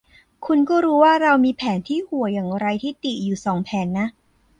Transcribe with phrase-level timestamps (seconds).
[0.45, 4.07] คุณก็รู้ว่าเรามีแผนที่ห่วยอย่างไร้ที่ติอยู่สองแผนนะ